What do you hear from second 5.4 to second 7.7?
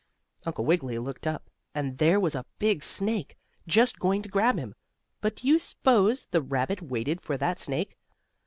you s'pose the rabbit waited for that